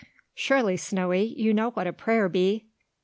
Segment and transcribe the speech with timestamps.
[0.33, 2.65] "Surely, Snowy, you know what a prayer be?"